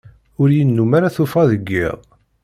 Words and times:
Ur 0.41 0.49
yennum 0.55 0.91
ara 0.97 1.15
tuffɣa 1.15 1.43
deg 1.51 1.65
iḍ. 1.85 1.97